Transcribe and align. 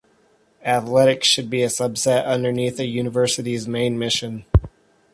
Athletics 0.65 1.27
should 1.27 1.47
be 1.47 1.61
a 1.61 1.67
subset 1.67 2.25
underneath 2.25 2.79
a 2.79 2.87
university's 2.87 3.67
main 3.67 3.99
mission... 3.99 4.45